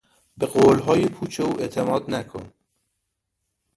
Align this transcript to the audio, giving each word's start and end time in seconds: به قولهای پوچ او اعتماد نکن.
به 0.37 0.45
قولهای 0.45 1.05
پوچ 1.05 1.39
او 1.39 1.61
اعتماد 1.61 2.09
نکن. 2.11 2.53